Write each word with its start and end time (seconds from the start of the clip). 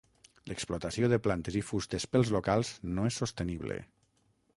L'explotació 0.51 1.09
de 1.11 1.19
plantes 1.27 1.57
i 1.59 1.61
fustes 1.67 2.07
pels 2.15 2.31
locals 2.37 2.73
no 2.95 3.05
és 3.11 3.21
sostenible. 3.25 3.79